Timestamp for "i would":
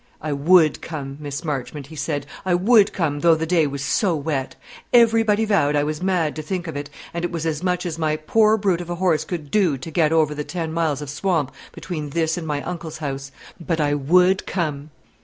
0.19-0.81, 2.43-2.91, 13.79-14.47